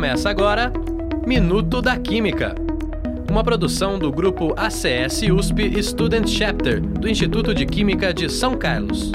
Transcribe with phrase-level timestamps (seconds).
[0.00, 0.72] Começa agora
[1.26, 2.54] Minuto da Química,
[3.30, 9.12] uma produção do grupo ACS USP Student Chapter do Instituto de Química de São Carlos.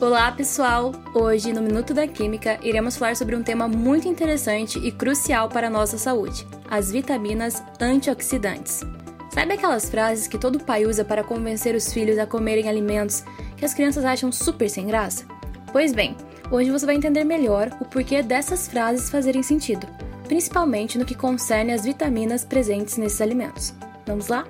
[0.00, 0.92] Olá, pessoal!
[1.12, 5.66] Hoje, no Minuto da Química, iremos falar sobre um tema muito interessante e crucial para
[5.66, 8.82] a nossa saúde: as vitaminas antioxidantes.
[9.30, 13.24] Sabe aquelas frases que todo pai usa para convencer os filhos a comerem alimentos
[13.56, 15.24] que as crianças acham super sem graça?
[15.72, 16.14] Pois bem,
[16.52, 19.86] hoje você vai entender melhor o porquê dessas frases fazerem sentido,
[20.28, 23.74] principalmente no que concerne às vitaminas presentes nesses alimentos.
[24.06, 24.44] Vamos lá?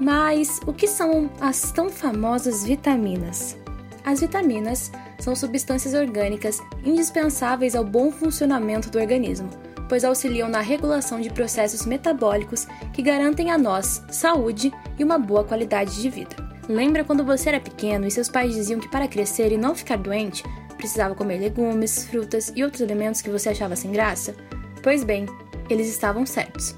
[0.00, 3.56] Mas o que são as tão famosas vitaminas?
[4.04, 4.90] As vitaminas
[5.20, 9.48] são substâncias orgânicas indispensáveis ao bom funcionamento do organismo,
[9.88, 15.44] pois auxiliam na regulação de processos metabólicos que garantem a nós saúde e uma boa
[15.44, 16.34] qualidade de vida.
[16.68, 19.96] Lembra quando você era pequeno e seus pais diziam que para crescer e não ficar
[19.96, 20.42] doente,
[20.76, 24.34] precisava comer legumes, frutas e outros alimentos que você achava sem graça?
[24.82, 25.26] Pois bem,
[25.68, 26.74] eles estavam certos.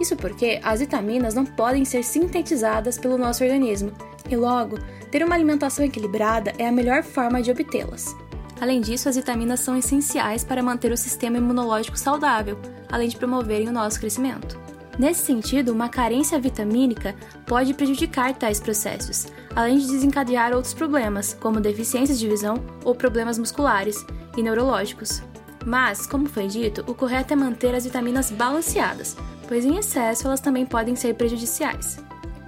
[0.00, 3.92] Isso porque as vitaminas não podem ser sintetizadas pelo nosso organismo
[4.28, 4.78] e, logo,
[5.10, 8.14] ter uma alimentação equilibrada é a melhor forma de obtê-las.
[8.60, 12.58] Além disso, as vitaminas são essenciais para manter o sistema imunológico saudável,
[12.90, 14.65] além de promoverem o nosso crescimento.
[14.98, 17.14] Nesse sentido, uma carência vitamínica
[17.46, 23.38] pode prejudicar tais processos, além de desencadear outros problemas, como deficiências de visão ou problemas
[23.38, 24.04] musculares
[24.36, 25.22] e neurológicos.
[25.66, 29.16] Mas, como foi dito, o correto é manter as vitaminas balanceadas,
[29.46, 31.98] pois em excesso elas também podem ser prejudiciais.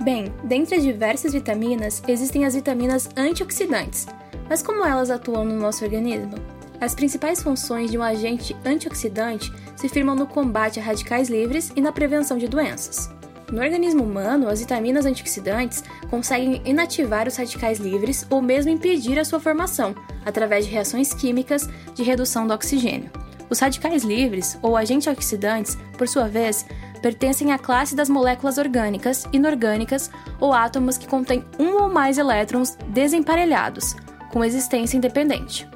[0.01, 4.07] Bem, dentre as diversas vitaminas, existem as vitaminas antioxidantes.
[4.49, 6.58] Mas como elas atuam no nosso organismo?
[6.81, 11.81] As principais funções de um agente antioxidante se firmam no combate a radicais livres e
[11.81, 13.11] na prevenção de doenças.
[13.51, 19.25] No organismo humano, as vitaminas antioxidantes conseguem inativar os radicais livres ou mesmo impedir a
[19.25, 23.11] sua formação, através de reações químicas de redução do oxigênio.
[23.51, 26.67] Os radicais livres, ou agentes oxidantes, por sua vez,
[27.01, 32.77] pertencem à classe das moléculas orgânicas, inorgânicas ou átomos que contêm um ou mais elétrons
[32.89, 33.97] desemparelhados,
[34.31, 35.67] com existência independente.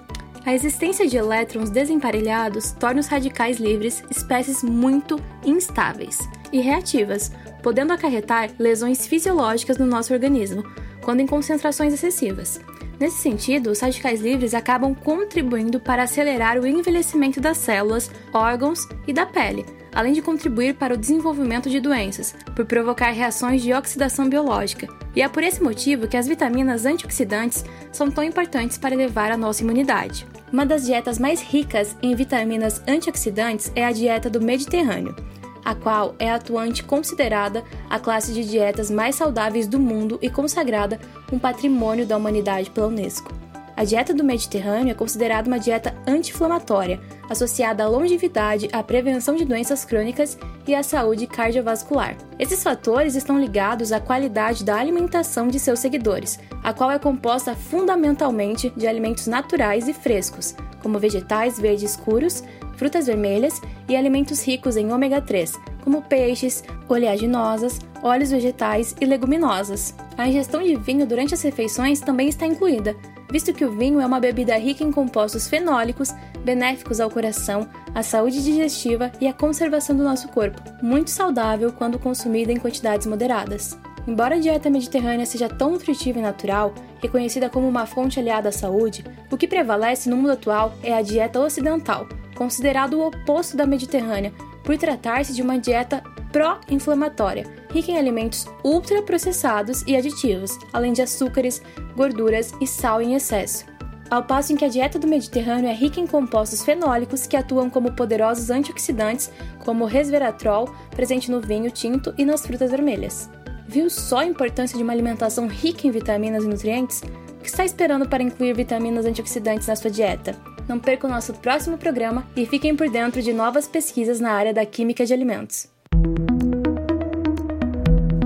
[0.45, 6.19] A existência de elétrons desemparelhados torna os radicais livres espécies muito instáveis
[6.53, 7.31] e reativas,
[7.63, 10.65] podendo acarretar lesões fisiológicas no nosso organismo,
[11.01, 12.61] quando em concentrações excessivas.
[13.03, 19.13] Nesse sentido, os radicais livres acabam contribuindo para acelerar o envelhecimento das células, órgãos e
[19.13, 24.29] da pele, além de contribuir para o desenvolvimento de doenças, por provocar reações de oxidação
[24.29, 24.87] biológica.
[25.17, 29.37] E é por esse motivo que as vitaminas antioxidantes são tão importantes para elevar a
[29.37, 30.25] nossa imunidade.
[30.53, 35.17] Uma das dietas mais ricas em vitaminas antioxidantes é a dieta do Mediterrâneo,
[35.65, 41.01] a qual é atuante considerada a classe de dietas mais saudáveis do mundo e consagrada
[41.33, 43.33] um patrimônio da humanidade pela Unesco.
[43.75, 49.47] A dieta do Mediterrâneo é considerada uma dieta anti-inflamatória, associada à longevidade, à prevenção de
[49.47, 50.37] doenças crônicas
[50.67, 52.15] e à saúde cardiovascular.
[52.39, 57.55] Esses fatores estão ligados à qualidade da alimentação de seus seguidores, a qual é composta
[57.55, 62.45] fundamentalmente de alimentos naturais e frescos, como vegetais verdes escuros,
[62.77, 69.95] frutas vermelhas e alimentos ricos em ômega 3, como peixes, oleaginosas, óleos vegetais e leguminosas.
[70.17, 72.97] A ingestão de vinho durante as refeições também está incluída,
[73.31, 78.03] visto que o vinho é uma bebida rica em compostos fenólicos, benéficos ao coração, à
[78.03, 83.79] saúde digestiva e à conservação do nosso corpo, muito saudável quando consumida em quantidades moderadas.
[84.07, 88.53] Embora a dieta mediterrânea seja tão nutritiva e natural, reconhecida como uma fonte aliada à
[88.53, 93.67] saúde, o que prevalece no mundo atual é a dieta ocidental, considerado o oposto da
[93.67, 94.33] mediterrânea,
[94.63, 101.63] por tratar-se de uma dieta pró-inflamatória, rica em alimentos ultraprocessados e aditivos, além de açúcares,
[101.95, 103.67] gorduras e sal em excesso.
[104.11, 107.71] Ao passo em que a dieta do Mediterrâneo é rica em compostos fenólicos que atuam
[107.71, 109.31] como poderosos antioxidantes,
[109.65, 113.31] como o resveratrol, presente no vinho tinto e nas frutas vermelhas.
[113.67, 117.03] Viu só a importância de uma alimentação rica em vitaminas e nutrientes?
[117.39, 120.37] O que está esperando para incluir vitaminas antioxidantes na sua dieta?
[120.69, 124.55] Não perca o nosso próximo programa e fiquem por dentro de novas pesquisas na área
[124.55, 125.69] da química de alimentos.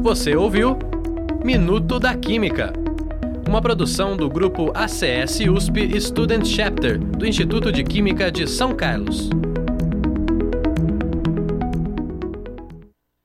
[0.03, 0.79] Você ouviu
[1.45, 2.73] Minuto da Química,
[3.49, 9.31] uma produção do grupo ACS USP Student Chapter do Instituto de Química de São Carlos.